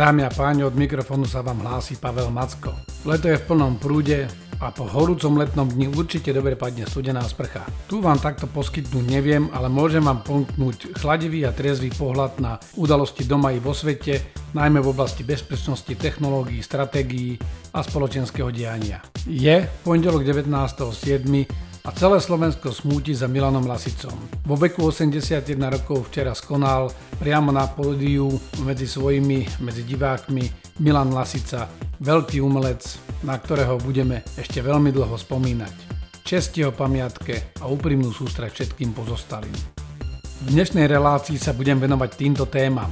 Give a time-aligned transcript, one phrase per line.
[0.00, 2.72] Dámy a páni, od mikrofónu sa vám hlási Pavel Macko.
[3.04, 4.24] Leto je v plnom prúde
[4.56, 7.68] a po horúcom letnom dni určite dobre padne studená sprcha.
[7.84, 13.28] Tu vám takto poskytnúť neviem, ale môžem vám ponúknuť chladivý a triezvý pohľad na udalosti
[13.28, 14.24] doma i vo svete,
[14.56, 17.36] najmä v oblasti bezpečnosti, technológií, stratégií
[17.76, 19.04] a spoločenského diania.
[19.28, 24.12] Je pondelok 19.7 a celé Slovensko smúti za Milanom Lasicom.
[24.44, 28.28] Vo veku 81 rokov včera skonal priamo na pódiu
[28.60, 30.44] medzi svojimi, medzi divákmi
[30.84, 31.68] Milan Lasica,
[32.04, 32.84] veľký umelec,
[33.24, 35.74] na ktorého budeme ešte veľmi dlho spomínať.
[36.20, 39.56] Česti o pamiatke a úprimnú sústrať všetkým pozostalým.
[40.40, 42.88] V dnešnej relácii sa budem venovať týmto témam.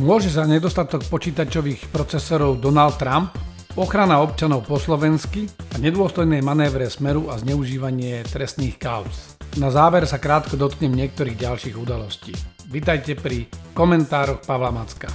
[0.00, 3.30] Môže za nedostatok počítačových procesorov Donald Trump
[3.74, 9.34] ochrana občanov po slovensky a nedôstojné manévre smeru a zneužívanie trestných kauz.
[9.58, 12.34] Na záver sa krátko dotknem niektorých ďalších udalostí.
[12.70, 15.10] Vítajte pri komentároch Pavla Macka.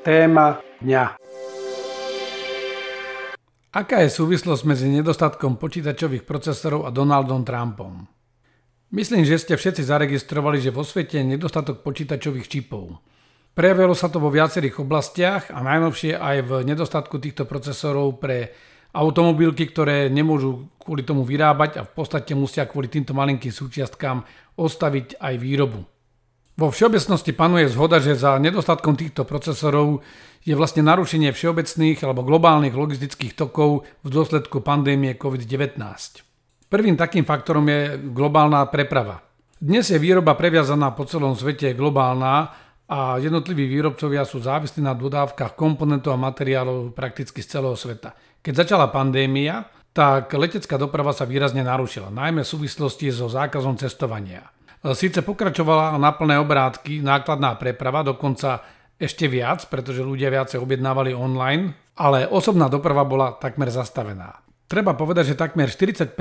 [0.00, 1.04] Téma dňa.
[3.70, 8.02] Aká je súvislosť medzi nedostatkom počítačových procesorov a Donaldom Trumpom?
[8.90, 12.98] Myslím, že ste všetci zaregistrovali, že vo svete je nedostatok počítačových čipov.
[13.54, 18.50] Prejavilo sa to vo viacerých oblastiach a najnovšie aj v nedostatku týchto procesorov pre
[18.90, 24.26] automobilky, ktoré nemôžu kvôli tomu vyrábať a v podstate musia kvôli týmto malinkým súčiastkám
[24.58, 25.86] ostaviť aj výrobu.
[26.58, 30.02] Vo všeobecnosti panuje zhoda, že za nedostatkom týchto procesorov
[30.40, 35.76] je vlastne narušenie všeobecných alebo globálnych logistických tokov v dôsledku pandémie COVID-19.
[36.70, 39.20] Prvým takým faktorom je globálna preprava.
[39.60, 42.56] Dnes je výroba previazaná po celom svete globálna
[42.88, 48.16] a jednotliví výrobcovia sú závislí na dodávkach komponentov a materiálov prakticky z celého sveta.
[48.40, 54.48] Keď začala pandémia, tak letecká doprava sa výrazne narušila, najmä v súvislosti so zákazom cestovania.
[54.96, 58.64] Síce pokračovala na plné obrátky nákladná preprava, dokonca
[59.00, 64.44] ešte viac, pretože ľudia viacej objednávali online, ale osobná doprava bola takmer zastavená.
[64.68, 66.14] Treba povedať, že takmer 40%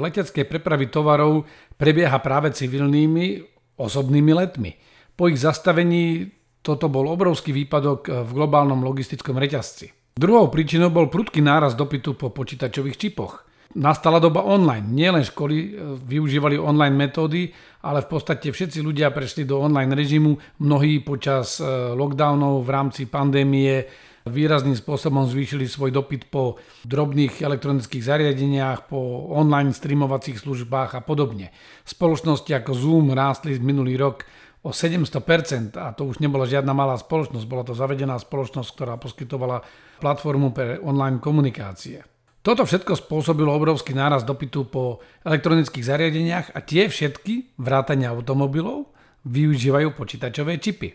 [0.00, 1.46] leteckej prepravy tovarov
[1.78, 3.44] prebieha práve civilnými
[3.78, 4.74] osobnými letmi.
[5.14, 6.26] Po ich zastavení
[6.64, 10.18] toto bol obrovský výpadok v globálnom logistickom reťazci.
[10.18, 14.86] Druhou príčinou bol prudký náraz dopytu po počítačových čipoch nastala doba online.
[14.86, 15.68] Nielen školy e,
[15.98, 17.50] využívali online metódy,
[17.82, 20.38] ale v podstate všetci ľudia prešli do online režimu.
[20.62, 23.84] Mnohí počas e, lockdownov v rámci pandémie
[24.24, 26.56] výrazným spôsobom zvýšili svoj dopyt po
[26.88, 31.52] drobných elektronických zariadeniach, po online streamovacích službách a podobne.
[31.84, 34.24] Spoločnosti ako Zoom rástli minulý rok
[34.64, 39.60] o 700% a to už nebola žiadna malá spoločnosť, bola to zavedená spoločnosť, ktorá poskytovala
[40.00, 42.13] platformu pre online komunikácie.
[42.44, 48.92] Toto všetko spôsobilo obrovský náraz dopytu po elektronických zariadeniach a tie všetky, vrátania automobilov,
[49.24, 50.92] využívajú počítačové čipy.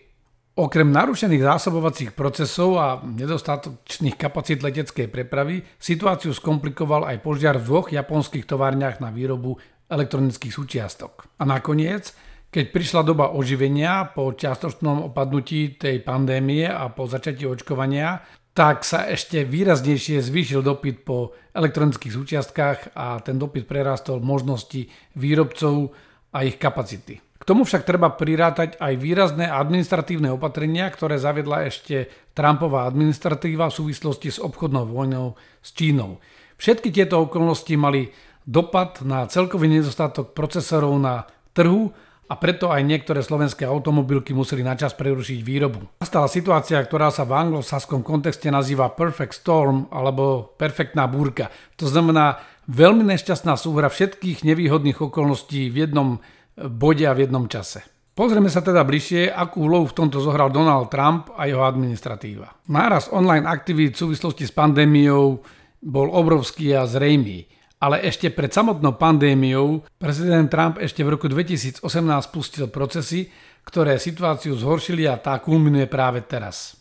[0.62, 7.90] Okrem narušených zásobovacích procesov a nedostatočných kapacít leteckej prepravy situáciu skomplikoval aj požiar v dvoch
[7.90, 9.58] japonských továrniach na výrobu
[9.90, 11.34] elektronických súčiastok.
[11.42, 12.14] A nakoniec,
[12.54, 18.22] keď prišla doba oživenia po čiastočnom opadnutí tej pandémie a po začatí očkovania,
[18.54, 25.96] tak sa ešte výraznejšie zvýšil dopyt po elektronických súčiastkách a ten dopyt prerastol možnosti výrobcov
[26.36, 27.24] a ich kapacity.
[27.40, 33.78] K tomu však treba prirátať aj výrazné administratívne opatrenia, ktoré zaviedla ešte Trumpová administratíva v
[33.80, 36.20] súvislosti s obchodnou vojnou s Čínou.
[36.60, 38.12] Všetky tieto okolnosti mali
[38.44, 41.24] dopad na celkový nedostatok procesorov na
[41.56, 41.96] trhu
[42.30, 45.82] a preto aj niektoré slovenské automobilky museli načas prerušiť výrobu.
[45.98, 51.50] Nastala situácia, ktorá sa v anglosaskom kontexte nazýva perfect storm alebo perfektná búrka.
[51.82, 52.38] To znamená
[52.70, 56.10] veľmi nešťastná súhra všetkých nevýhodných okolností v jednom
[56.54, 57.82] bode a v jednom čase.
[58.14, 62.68] Pozrieme sa teda bližšie, akú úlohu v tomto zohral Donald Trump a jeho administratíva.
[62.68, 65.40] Náraz online aktivít v súvislosti s pandémiou
[65.80, 67.48] bol obrovský a zrejmý.
[67.80, 71.80] Ale ešte pred samotnou pandémiou prezident Trump ešte v roku 2018
[72.28, 73.32] spustil procesy,
[73.64, 76.76] ktoré situáciu zhoršili a tá kulminuje práve teraz.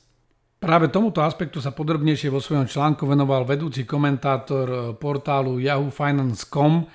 [0.59, 6.87] Práve tomuto aspektu sa podrobnejšie vo svojom článku venoval vedúci komentátor eh, portálu yahoofinance.com eh,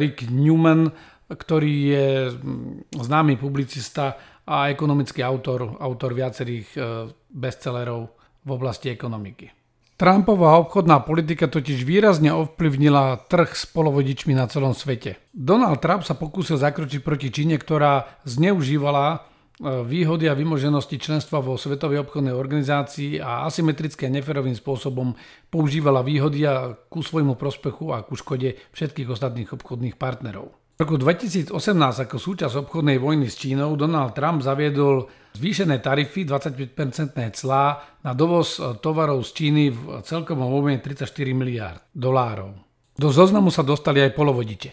[0.00, 0.88] Rick Newman,
[1.28, 4.16] ktorý je mm, známy publicista
[4.48, 6.82] a ekonomický autor, autor viacerých eh,
[7.28, 8.16] bestsellerov
[8.46, 9.65] v oblasti ekonomiky.
[9.96, 15.16] Trumpová obchodná politika totiž výrazne ovplyvnila trh s polovodičmi na celom svete.
[15.32, 19.24] Donald Trump sa pokúsil zakročiť proti Číne, ktorá zneužívala
[19.64, 25.16] výhody a vymoženosti členstva vo Svetovej obchodnej organizácii a asymetricky a neferovým spôsobom
[25.48, 30.52] používala výhody a ku svojmu prospechu a ku škode všetkých ostatných obchodných partnerov.
[30.76, 31.56] V roku 2018
[32.04, 38.60] ako súčasť obchodnej vojny s Čínou Donald Trump zaviedol zvýšené tarify 25% clá na dovoz
[38.84, 42.60] tovarov z Číny v celkovom objeme 34 miliárd dolárov.
[42.92, 44.70] Do zoznamu sa dostali aj polovodiče.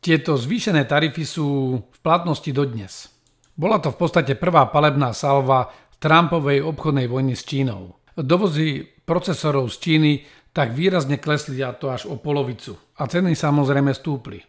[0.00, 3.12] Tieto zvýšené tarify sú v platnosti dodnes.
[3.52, 5.68] Bola to v podstate prvá palebná salva
[6.00, 8.00] Trumpovej obchodnej vojny s Čínou.
[8.16, 10.12] Dovozy procesorov z Číny
[10.56, 12.72] tak výrazne klesli a to až o polovicu.
[12.96, 14.40] A ceny samozrejme stúpli.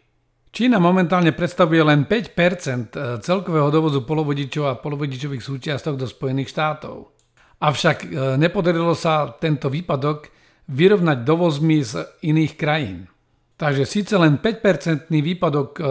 [0.53, 7.09] Čína momentálne predstavuje len 5% e, celkového dovozu polovodičov a polovodičových súčiastok do Spojených štátov.
[7.57, 8.07] Avšak e,
[8.37, 10.29] nepodarilo sa tento výpadok
[10.69, 13.09] vyrovnať dovozmi z iných krajín.
[13.57, 15.83] Takže síce len 5% výpadok e,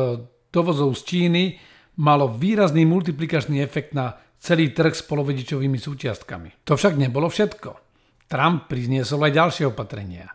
[0.55, 1.59] dovozov z Číny
[1.99, 6.63] malo výrazný multiplikačný efekt na celý trh s polovodičovými súčiastkami.
[6.71, 7.71] To však nebolo všetko.
[8.31, 10.31] Trump priniesol aj ďalšie opatrenia.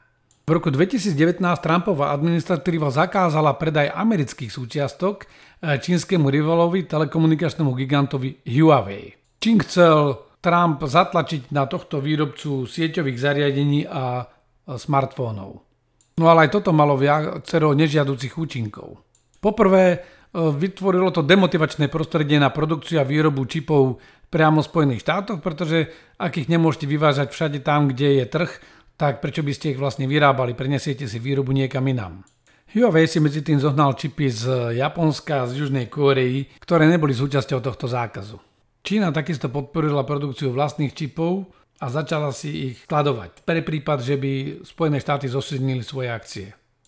[0.48, 9.12] V roku 2019 Trumpova administratíva zakázala predaj amerických súčiastok eh, čínskemu rivalovi telekomunikačnému gigantovi Huawei.
[9.44, 14.24] Čín chcel Trump zatlačiť na tohto výrobcu sieťových zariadení a
[14.72, 15.68] smartfónov.
[16.16, 19.04] No ale aj toto malo viacero nežiaducich účinkov.
[19.44, 20.00] Poprvé,
[20.32, 24.00] vytvorilo to demotivačné prostredie na produkciu a výrobu čipov
[24.32, 28.52] priamo v Spojených štátoch, pretože ak ich nemôžete vyvážať všade tam, kde je trh,
[28.98, 32.26] tak prečo by ste ich vlastne vyrábali, prenesiete si výrobu niekam inám.
[32.68, 37.64] Huawei si medzi tým zohnal čipy z Japonska a z Južnej Kórei, ktoré neboli súčasťou
[37.64, 38.42] tohto zákazu.
[38.84, 41.48] Čína takisto podporila produkciu vlastných čipov
[41.80, 44.32] a začala si ich skladovať pre prípad, že by
[44.68, 46.48] Spojené štáty zosilnili svoje akcie.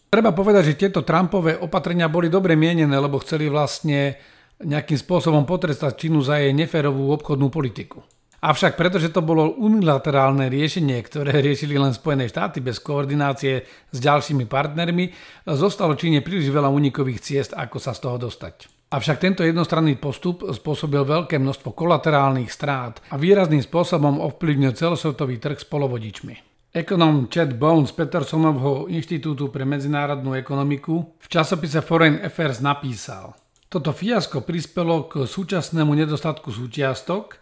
[0.09, 4.17] Treba povedať, že tieto Trumpové opatrenia boli dobre mienené, lebo chceli vlastne
[4.59, 8.03] nejakým spôsobom potrestať Čínu za jej neférovú obchodnú politiku.
[8.39, 14.47] Avšak pretože to bolo unilaterálne riešenie, ktoré riešili len Spojené štáty bez koordinácie s ďalšími
[14.47, 15.11] partnermi,
[15.43, 18.79] zostalo Číne príliš veľa unikových ciest, ako sa z toho dostať.
[18.89, 25.61] Avšak tento jednostranný postup spôsobil veľké množstvo kolaterálnych strát a výrazným spôsobom ovplyvnil celosvetový trh
[25.61, 26.49] s polovodičmi.
[26.73, 33.37] Ekonom Chad Bones Petersonovho Inštitútu pre medzinárodnú ekonomiku v časopise Foreign Affairs napísal
[33.69, 37.41] Toto fiasko prispelo k súčasnému nedostatku súčiastok,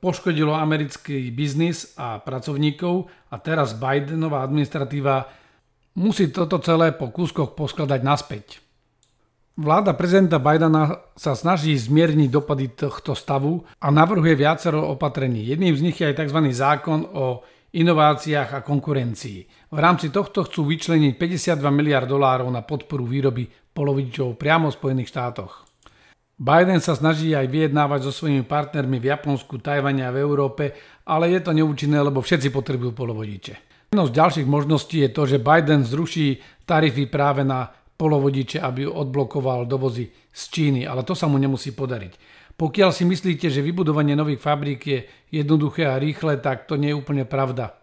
[0.00, 5.28] poškodilo americký biznis a pracovníkov a teraz Bidenová administratíva
[6.00, 8.46] musí toto celé po kúskoch poskladať naspäť.
[9.60, 15.44] Vláda prezidenta Bidena sa snaží zmierniť dopady tohto stavu a navrhuje viacero opatrení.
[15.44, 16.40] Jedným z nich je aj tzv.
[16.48, 17.44] zákon o
[17.76, 19.70] inováciách a konkurencii.
[19.70, 25.12] V rámci tohto chcú vyčleniť 52 miliard dolárov na podporu výroby polovičov priamo v Spojených
[25.12, 25.69] štátoch.
[26.40, 30.72] Biden sa snaží aj vyjednávať so svojimi partnermi v Japonsku, Tajvane a v Európe,
[31.04, 33.54] ale je to neúčinné, lebo všetci potrebujú polovodiče.
[33.92, 39.68] Jednou z ďalších možností je to, že Biden zruší tarify práve na polovodiče, aby odblokoval
[39.68, 42.16] dovozy z Číny, ale to sa mu nemusí podariť.
[42.56, 44.98] Pokiaľ si myslíte, že vybudovanie nových fabrík je
[45.28, 47.79] jednoduché a rýchle, tak to nie je úplne pravda.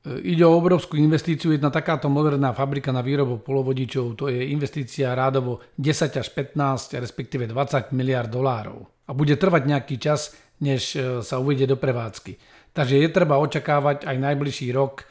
[0.00, 1.52] E, ide o obrovskú investíciu.
[1.52, 7.44] Jedna takáto moderná fabrika na výrobu polovodičov, to je investícia rádovo 10 až 15, respektíve
[7.44, 8.88] 20 miliard dolárov.
[9.08, 10.32] A bude trvať nejaký čas,
[10.64, 12.40] než e, sa uvedie do prevádzky.
[12.72, 15.04] Takže je treba očakávať aj najbližší rok,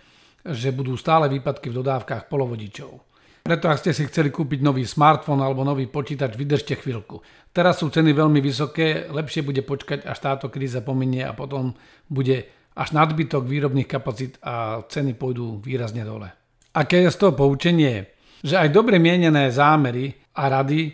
[0.47, 3.09] že budú stále výpadky v dodávkach polovodičov.
[3.43, 7.23] Preto ak ste si chceli kúpiť nový smartfón alebo nový počítač, vydržte chvíľku.
[7.49, 11.73] Teraz sú ceny veľmi vysoké, lepšie bude počkať, až táto kríza pominie a potom
[12.05, 12.45] bude
[12.79, 16.31] až nadbytok výrobných kapacít a ceny pôjdu výrazne dole.
[16.71, 18.07] Aké je z toho poučenie?
[18.39, 20.91] Že aj dobre mienené zámery a rady e,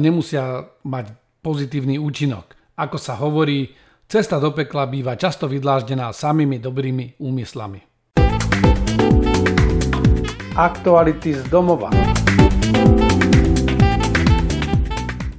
[0.00, 1.12] nemusia mať
[1.44, 2.56] pozitívny účinok.
[2.80, 3.68] Ako sa hovorí,
[4.08, 7.84] cesta do pekla býva často vydláždená samými dobrými úmyslami.
[10.56, 12.17] Aktuality z domova.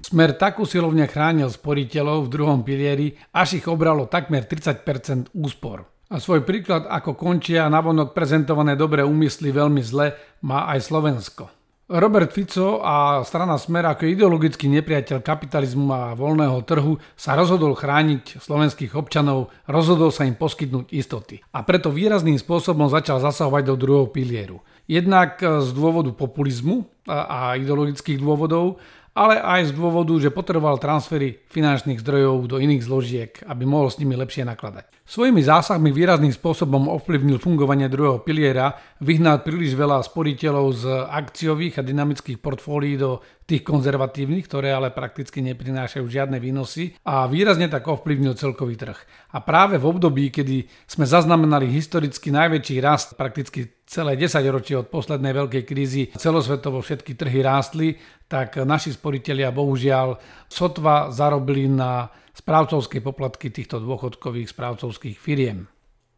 [0.09, 5.85] Smer takú silovne chránil sporiteľov v druhom pilieri, až ich obralo takmer 30% úspor.
[6.09, 11.53] A svoj príklad, ako končia navonok prezentované dobré úmysly veľmi zle, má aj Slovensko.
[11.93, 18.41] Robert Fico a strana Smer ako ideologický nepriateľ kapitalizmu a voľného trhu sa rozhodol chrániť
[18.41, 21.45] slovenských občanov, rozhodol sa im poskytnúť istoty.
[21.53, 24.65] A preto výrazným spôsobom začal zasahovať do druhého pilieru.
[24.89, 28.81] Jednak z dôvodu populizmu a ideologických dôvodov
[29.13, 33.97] ale aj z dôvodu, že potreboval transfery finančných zdrojov do iných zložiek, aby mohol s
[33.97, 34.99] nimi lepšie nakladať.
[35.09, 41.85] Svojimi zásahmi výrazným spôsobom ovplyvnil fungovanie druhého piliera, vyhnal príliš veľa sporiteľov z akciových a
[41.85, 43.17] dynamických portfólií do
[43.49, 49.01] tých konzervatívnych, ktoré ale prakticky neprinášajú žiadne výnosy a výrazne tak ovplyvnil celkový trh.
[49.33, 54.85] A práve v období, kedy sme zaznamenali historicky najväčší rast, prakticky celé 10 ročie od
[54.93, 57.97] poslednej veľkej krízy, celosvetovo všetky trhy rástli,
[58.29, 62.05] tak naši sporiteľia bohužiaľ sotva zarobili na
[62.37, 65.65] správcovské poplatky týchto dôchodkových správcovských firiem.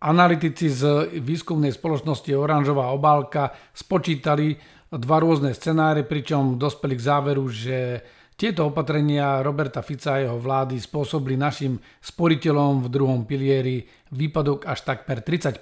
[0.04, 4.60] Analytici z výskumnej spoločnosti Oranžová obálka spočítali
[4.92, 7.78] dva rôzne scenáre, pričom dospeli k záveru, že
[8.36, 14.82] tieto opatrenia Roberta Fica a jeho vlády spôsobili našim sporiteľom v druhom pilieri výpadok až
[14.84, 15.62] takmer 30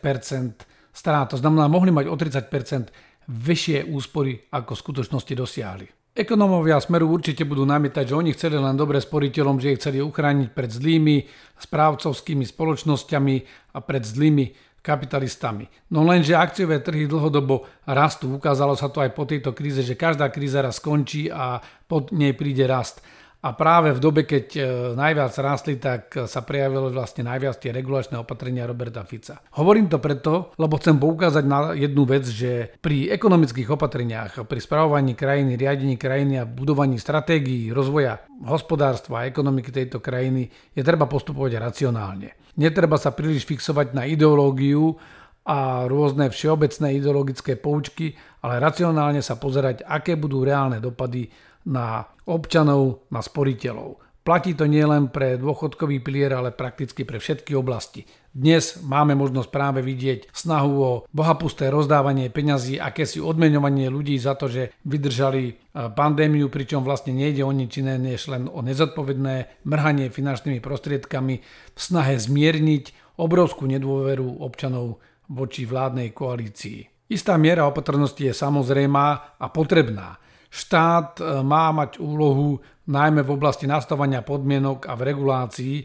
[0.93, 1.29] strát.
[1.31, 2.89] To znamená, mohli mať o 30%
[3.29, 5.88] vyššie úspory, ako v skutočnosti dosiahli.
[6.19, 10.50] Ekonómovia Smeru určite budú namietať, že oni chceli len dobre sporiteľom, že ich chceli uchrániť
[10.51, 11.15] pred zlými
[11.62, 13.36] správcovskými spoločnosťami
[13.72, 14.46] a pred zlými
[14.81, 15.69] kapitalistami.
[15.93, 18.36] No lenže akciové trhy dlhodobo rastú.
[18.36, 22.34] Ukázalo sa to aj po tejto kríze, že každá kríza raz skončí a pod nej
[22.34, 23.00] príde rast.
[23.39, 24.62] A práve v dobe, keď e,
[25.00, 29.39] najviac rástli, tak sa prejavilo vlastne najviac tie regulačné opatrenia Roberta Fica.
[29.55, 35.15] Hovorím to preto, lebo chcem poukázať na jednu vec, že pri ekonomických opatreniach, pri spravovaní
[35.15, 41.63] krajiny, riadení krajiny a budovaní stratégií rozvoja hospodárstva a ekonomiky tejto krajiny je treba postupovať
[41.63, 42.36] racionálne.
[42.60, 45.00] Netreba sa príliš fixovať na ideológiu
[45.48, 51.31] a rôzne všeobecné ideologické poučky, ale racionálne sa pozerať, aké budú reálne dopady
[51.70, 54.02] na občanov, na sporiteľov.
[54.20, 58.06] Platí to nielen pre dôchodkový pilier, ale prakticky pre všetky oblasti.
[58.30, 64.46] Dnes máme možnosť práve vidieť snahu o bohapusté rozdávanie peňazí, akési odmeňovanie ľudí za to,
[64.46, 65.54] že vydržali e,
[65.98, 71.36] pandémiu, pričom vlastne nejde o nič iné, než len o nezodpovedné mrhanie finančnými prostriedkami
[71.74, 77.10] v snahe zmierniť obrovskú nedôveru občanov voči vládnej koalícii.
[77.10, 80.22] Istá miera opatrnosti je samozrejmá a potrebná.
[80.50, 82.58] Štát e, má mať úlohu
[82.89, 85.75] najmä v oblasti nastavania podmienok a v regulácii,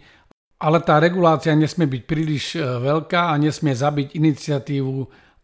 [0.64, 4.96] ale tá regulácia nesmie byť príliš e, veľká a nesmie zabiť iniciatívu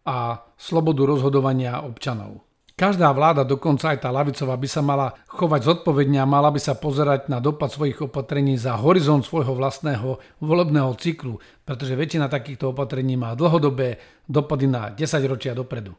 [0.09, 2.41] a slobodu rozhodovania občanov.
[2.81, 6.73] Každá vláda, dokonca aj tá lavicová, by sa mala chovať zodpovedne a mala by sa
[6.73, 13.13] pozerať na dopad svojich opatrení za horizont svojho vlastného volebného cyklu, pretože väčšina takýchto opatrení
[13.21, 14.97] má dlhodobé dopady na 10
[15.29, 15.93] ročia dopredu.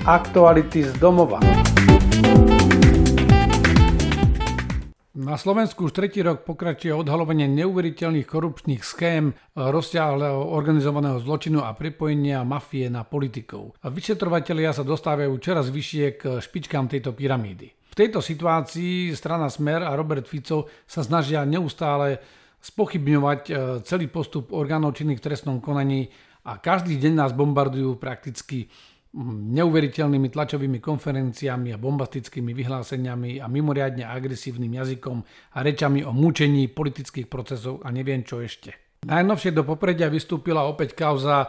[0.00, 1.44] Aktuality z domova.
[5.12, 12.40] Na Slovensku už tretí rok pokračuje odhalovanie neuveriteľných korupčných schém rozsiahleho organizovaného zločinu a pripojenia
[12.48, 13.76] mafie na politikov.
[13.84, 17.68] Vyšetrovatelia sa dostávajú čoraz vyššie k špičkám tejto pyramídy.
[17.92, 22.24] V tejto situácii strana Smer a Robert Fico sa snažia neustále
[22.64, 23.52] spochybňovať e,
[23.84, 26.08] celý postup orgánov činných v trestnom konaní
[26.48, 28.72] a každý deň nás bombardujú prakticky
[29.18, 35.18] neuveriteľnými tlačovými konferenciami a bombastickými vyhláseniami a mimoriadne agresívnym jazykom
[35.54, 38.70] a rečami o mučení politických procesov a neviem čo ešte.
[39.00, 41.48] Najnovšie do popredia vystúpila opäť kauza e,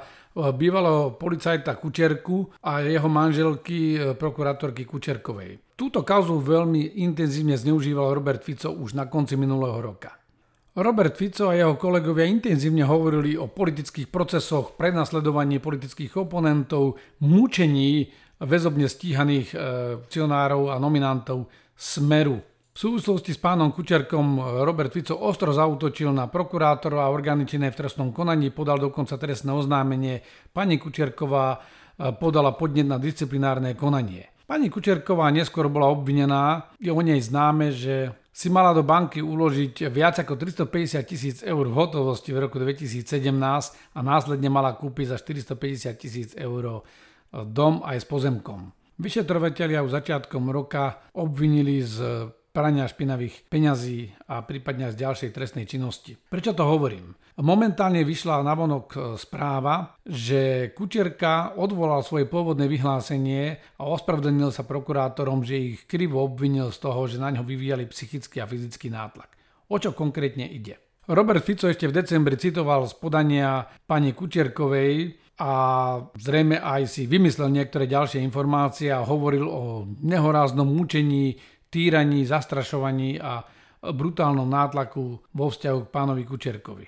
[0.55, 5.75] bývalého policajta Kučerku a jeho manželky e, prokurátorky Kučerkovej.
[5.75, 10.20] Túto kauzu veľmi intenzívne zneužíval Robert Fico už na konci minulého roka.
[10.71, 18.07] Robert Fico a jeho kolegovia intenzívne hovorili o politických procesoch, prenasledovaní politických oponentov, mučení
[18.39, 19.57] väzobne stíhaných e,
[19.99, 22.39] akcionárov a nominantov Smeru.
[22.71, 27.83] V súvislosti s pánom Kučerkom Robert Fico ostro zautočil na prokurátora a orgány činné v
[27.83, 30.23] trestnom konaní, podal dokonca trestné oznámenie.
[30.55, 31.59] Pani Kučerková
[31.99, 34.31] e, podala podnet na disciplinárne konanie.
[34.47, 39.91] Pani Kučerková neskôr bola obvinená, je o nej známe, že si mala do banky uložiť
[39.91, 43.27] viac ako 350 tisíc eur v hotovosti v roku 2017
[43.91, 46.81] a následne mala kúpiť za 450 tisíc eur
[47.31, 48.71] dom aj s pozemkom.
[49.01, 56.19] Vyšetrovateľia už začiatkom roka obvinili z prania špinavých peňazí a prípadne z ďalšej trestnej činnosti.
[56.29, 57.15] Prečo to hovorím?
[57.39, 64.67] Momentálne vyšla na vonok e, správa, že Kučerka odvolal svoje pôvodné vyhlásenie a ospravedlnil sa
[64.67, 69.31] prokurátorom, že ich krivo obvinil z toho, že na ňo vyvíjali psychický a fyzický nátlak.
[69.71, 70.77] O čo konkrétne ide?
[71.09, 75.51] Robert Fico ešte v decembri citoval z podania pani Kučerkovej a
[76.13, 81.41] zrejme aj si vymyslel niektoré ďalšie informácie a hovoril o nehoráznom mučení
[81.71, 83.41] týraní, zastrašovaní a
[83.81, 86.85] brutálnom nátlaku vo vzťahu k pánovi Kučerkovi.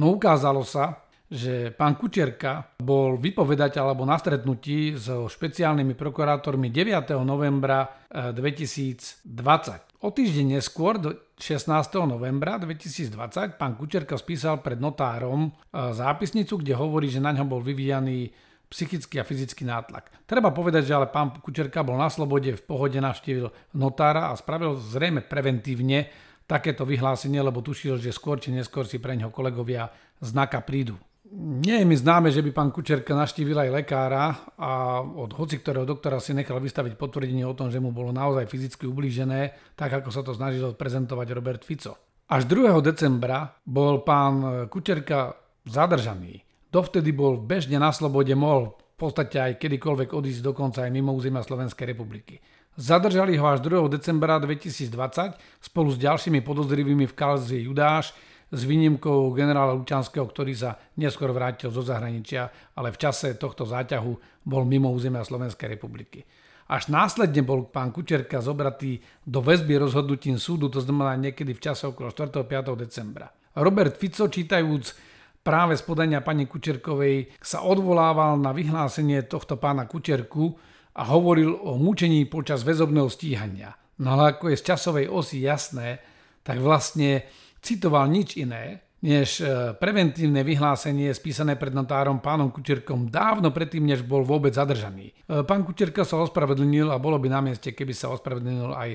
[0.00, 7.16] No ukázalo sa, že pán Kučerka bol vypovedať alebo na stretnutí so špeciálnymi prokurátormi 9.
[7.24, 9.24] novembra 2020.
[9.32, 11.00] Eh, o týždeň neskôr,
[11.40, 12.04] 16.
[12.04, 17.64] novembra 2020, pán Kučerka spísal pred notárom eh, zápisnicu, kde hovorí, že na ňo bol
[17.64, 18.28] vyvíjaný
[18.72, 20.08] psychický a fyzický nátlak.
[20.24, 24.80] Treba povedať, že ale pán Kučerka bol na slobode, v pohode navštívil notára a spravil
[24.80, 26.08] zrejme preventívne
[26.48, 29.92] takéto vyhlásenie, lebo tušil, že skôr či neskôr si pre ňoho kolegovia
[30.24, 30.96] znaka prídu.
[31.32, 35.88] Nie je mi známe, že by pán Kučerka naštívil aj lekára a od hoci ktorého
[35.88, 40.12] doktora si nechal vystaviť potvrdenie o tom, že mu bolo naozaj fyzicky ublížené, tak ako
[40.12, 41.96] sa to snažil prezentovať Robert Fico.
[42.28, 42.76] Až 2.
[42.84, 45.32] decembra bol pán Kučerka
[45.64, 46.51] zadržaný.
[46.72, 51.44] Dovtedy bol bežne na slobode, mohol v podstate aj kedykoľvek odísť dokonca aj mimo územia
[51.44, 52.40] Slovenskej republiky.
[52.80, 53.92] Zadržali ho až 2.
[53.92, 58.16] decembra 2020 spolu s ďalšími podozrivými v kauze Judáš
[58.48, 64.44] s výnimkou generála Lučanského, ktorý sa neskôr vrátil zo zahraničia, ale v čase tohto záťahu
[64.48, 66.24] bol mimo územia Slovenskej republiky.
[66.72, 68.96] Až následne bol pán Kučerka zobratý
[69.28, 72.32] do väzby rozhodnutím súdu, to znamená niekedy v čase okolo 4.
[72.32, 72.48] 5.
[72.80, 73.28] decembra.
[73.60, 75.11] Robert Fico, čítajúc
[75.42, 81.80] práve z podania pani Kučerkovej, sa odvolával na vyhlásenie tohto pána Kučerku, a hovoril o
[81.80, 83.72] mučení počas väzobného stíhania.
[84.04, 86.00] No ale ako je z časovej osy jasné,
[86.44, 87.24] tak vlastne
[87.64, 94.06] citoval nič iné, než e, preventívne vyhlásenie spísané pred notárom pánom Kučerkom dávno predtým, než
[94.06, 95.10] bol vôbec zadržaný.
[95.10, 98.90] E, pán Kučerka sa ospravedlnil a bolo by na mieste, keby sa ospravedlnil aj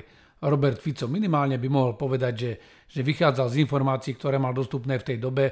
[0.48, 1.10] Robert Fico.
[1.10, 2.52] Minimálne by mohol povedať, že,
[2.88, 5.44] že vychádzal z informácií, ktoré mal dostupné v tej dobe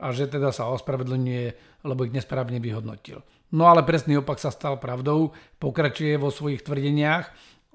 [0.00, 1.46] a že teda sa ospravedlňuje,
[1.84, 3.20] lebo ich nesprávne vyhodnotil.
[3.52, 7.28] No ale presný opak sa stal pravdou, pokračuje vo svojich tvrdeniach.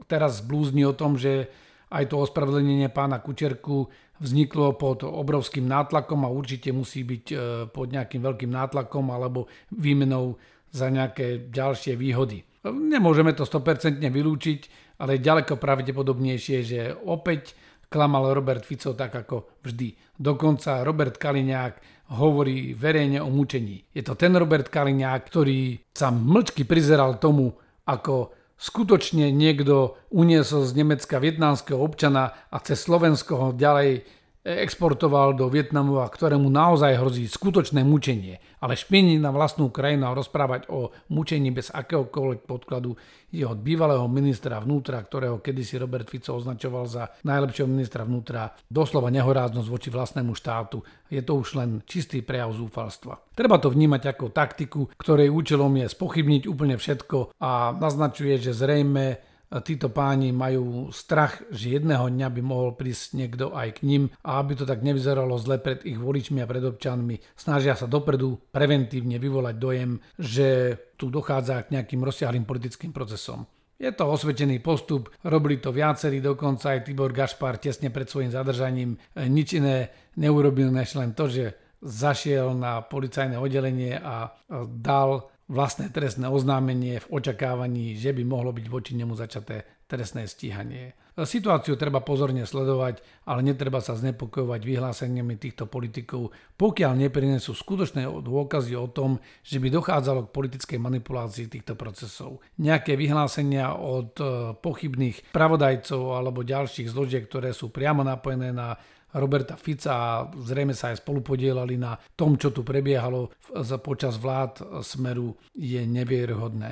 [0.09, 1.51] Teraz zblúzni o tom, že
[1.93, 3.87] aj to ospravedlnenie pána Kučerku
[4.19, 7.35] vzniklo pod obrovským nátlakom a určite musí byť e,
[7.67, 10.39] pod nejakým veľkým nátlakom alebo výmenou
[10.71, 12.43] za nejaké ďalšie výhody.
[12.65, 14.59] Nemôžeme to 100% vylúčiť,
[15.03, 17.53] ale ďaleko pravdepodobnejšie, že opäť
[17.91, 19.95] klamal Robert Fico tak ako vždy.
[20.15, 23.81] Dokonca Robert Kaliňák hovorí verejne o mučení.
[23.89, 30.71] Je to ten Robert Kaliňák, ktorý sa mlčky prizeral tomu, ako skutočne niekto uniesol z
[30.79, 34.05] Nemecka vietnámskeho občana a cez Slovensko ho ďalej
[34.45, 38.37] exportoval do Vietnamu a ktorému naozaj hrozí skutočné mučenie.
[38.61, 42.93] Ale špieniť na vlastnú krajinu a rozprávať o mučení bez akéhokoľvek podkladu
[43.33, 49.09] je od bývalého ministra vnútra, ktorého kedysi Robert Fico označoval za najlepšieho ministra vnútra, doslova
[49.09, 50.85] nehoráznosť voči vlastnému štátu.
[51.09, 53.17] Je to už len čistý prejav zúfalstva.
[53.33, 59.34] Treba to vnímať ako taktiku, ktorej účelom je spochybniť úplne všetko a naznačuje, že zrejme
[59.61, 64.39] títo páni majú strach, že jedného dňa by mohol prísť niekto aj k ním a
[64.39, 69.21] aby to tak nevyzeralo zle pred ich voličmi a pred občanmi, snažia sa dopredu preventívne
[69.21, 73.45] vyvolať dojem, že tu dochádza k nejakým rozsiahlým politickým procesom.
[73.75, 78.95] Je to osvetený postup, robili to viacerí, dokonca aj Tibor Gašpar tesne pred svojim zadržaním
[79.19, 84.31] nič iné neurobil, než len to, že zašiel na policajné oddelenie a
[84.65, 90.97] dal vlastné trestné oznámenie v očakávaní, že by mohlo byť voči nemu začaté trestné stíhanie.
[91.15, 98.75] Situáciu treba pozorne sledovať, ale netreba sa znepokojovať vyhláseniami týchto politikov, pokiaľ neprinesú skutočné dôkazy
[98.75, 102.43] o tom, že by dochádzalo k politickej manipulácii týchto procesov.
[102.59, 104.25] Nejaké vyhlásenia od e,
[104.59, 108.75] pochybných pravodajcov alebo ďalších zložiek, ktoré sú priamo napojené na
[109.15, 113.31] Roberta Fica a zrejme sa aj spolupodielali na tom, čo tu prebiehalo
[113.79, 116.71] počas vlád Smeru, je nevierohodné.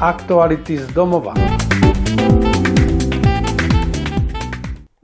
[0.00, 1.36] Aktuality z domova.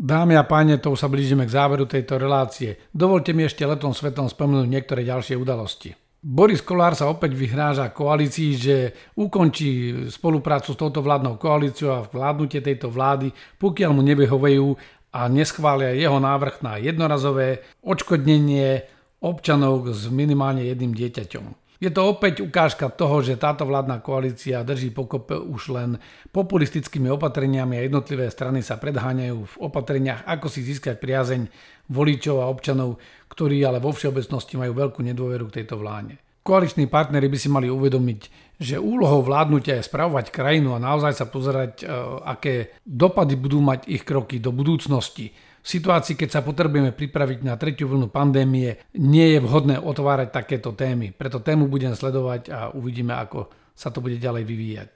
[0.06, 2.78] Dámy a páni, to už sa blížime k záveru tejto relácie.
[2.94, 6.05] Dovolte mi ešte letom svetom spomenúť niektoré ďalšie udalosti.
[6.26, 8.76] Boris Kolár sa opäť vyhráža koalícii, že
[9.14, 13.30] ukončí spoluprácu s touto vládnou koalíciou a vládnutie tejto vlády,
[13.62, 14.74] pokiaľ mu nevyhovejú
[15.14, 18.82] a neschvália jeho návrh na jednorazové odškodnenie
[19.22, 21.66] občanov s minimálne jedným dieťaťom.
[21.78, 25.90] Je to opäť ukážka toho, že táto vládna koalícia drží pokope už len
[26.34, 31.46] populistickými opatreniami a jednotlivé strany sa predháňajú v opatreniach, ako si získať priazeň
[31.92, 32.96] voličov a občanov,
[33.36, 36.16] ktorí ale vo všeobecnosti majú veľkú nedôveru k tejto vláde.
[36.40, 38.20] Koaliční partnery by si mali uvedomiť,
[38.56, 41.90] že úlohou vládnutia je spravovať krajinu a naozaj sa pozerať, e,
[42.24, 45.36] aké dopady budú mať ich kroky do budúcnosti.
[45.60, 50.72] V situácii, keď sa potrebujeme pripraviť na tretiu vlnu pandémie, nie je vhodné otvárať takéto
[50.72, 51.12] témy.
[51.12, 54.88] Preto tému budem sledovať a uvidíme, ako sa to bude ďalej vyvíjať.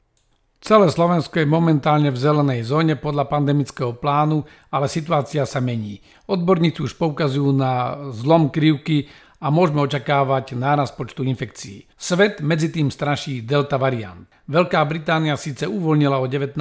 [0.60, 6.04] Celé Slovensko je momentálne v zelenej zóne podľa pandemického plánu, ale situácia sa mení.
[6.28, 9.08] Odborníci už poukazujú na zlom krivky
[9.40, 11.88] a môžeme očakávať náraz počtu infekcií.
[11.96, 14.28] Svet medzi tým straší delta variant.
[14.52, 16.52] Veľká Británia síce uvoľnila od 19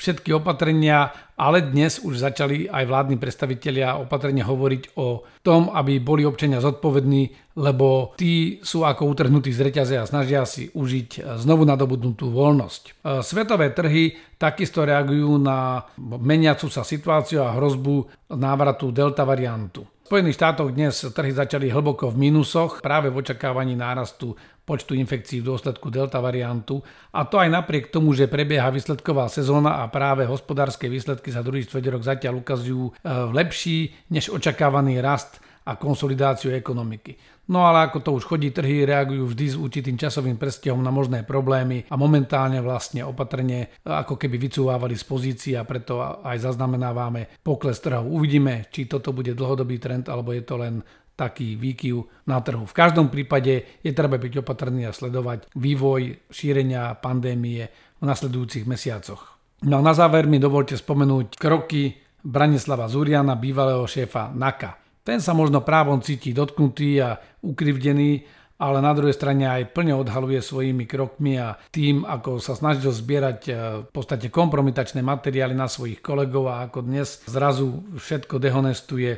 [0.00, 6.24] všetky opatrenia, ale dnes už začali aj vládni predstavitelia opatrne hovoriť o tom, aby boli
[6.24, 12.32] občania zodpovední, lebo tí sú ako utrhnutí z reťaze a snažia si užiť znovu nadobudnutú
[12.32, 12.82] voľnosť.
[12.88, 19.99] E, svetové trhy takisto reagujú na meniacu sa situáciu a hrozbu návratu delta variantu.
[20.10, 24.34] Spojených štátoch dnes trhy začali hlboko v mínusoch práve v očakávaní nárastu
[24.66, 26.82] počtu infekcií v dôsledku delta variantu
[27.14, 31.62] a to aj napriek tomu, že prebieha výsledková sezóna a práve hospodárske výsledky za druhý
[31.62, 32.92] rok zatiaľ ukazujú e,
[33.30, 37.14] lepší než očakávaný rast a konsolidáciu ekonomiky.
[37.50, 41.26] No ale ako to už chodí, trhy reagujú vždy s určitým časovým prstehom na možné
[41.26, 47.82] problémy a momentálne vlastne opatrne ako keby vycúvávali z pozícií a preto aj zaznamenávame pokles
[47.82, 48.06] trhov.
[48.06, 50.78] Uvidíme, či toto bude dlhodobý trend alebo je to len
[51.18, 52.64] taký výkyv na trhu.
[52.64, 57.66] V každom prípade je treba byť opatrný a sledovať vývoj šírenia pandémie
[58.00, 59.36] v nasledujúcich mesiacoch.
[59.68, 61.92] No a na záver mi dovolte spomenúť kroky
[62.24, 64.79] Branislava Zuriana, bývalého šéfa NAKA.
[65.00, 68.24] Ten sa možno právom cíti dotknutý a ukrivdený,
[68.60, 73.40] ale na druhej strane aj plne odhaluje svojimi krokmi a tým, ako sa snažil zbierať
[73.48, 73.52] e,
[73.88, 79.12] v podstate kompromitačné materiály na svojich kolegov a ako dnes zrazu všetko dehonestuje.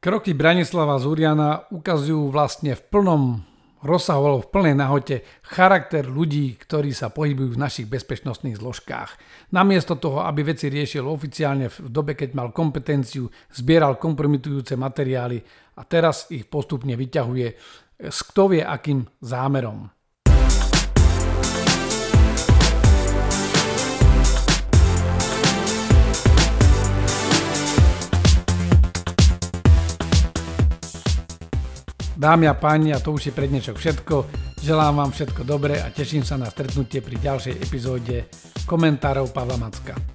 [0.00, 3.53] Kroky Branislava Zuriana ukazujú vlastne v plnom
[3.84, 9.10] rozsahovalo v plnej nahote charakter ľudí, ktorí sa pohybujú v našich bezpečnostných zložkách.
[9.52, 15.38] Namiesto toho, aby veci riešil oficiálne v dobe, keď mal kompetenciu, zbieral kompromitujúce materiály
[15.76, 17.48] a teraz ich postupne vyťahuje
[18.00, 19.86] s kto vie akým zámerom.
[32.24, 34.14] Dámy a páni, a to už je pre dnešok všetko.
[34.64, 38.32] Želám vám všetko dobré a teším sa na stretnutie pri ďalšej epizóde
[38.64, 40.13] komentárov Pavla Macka.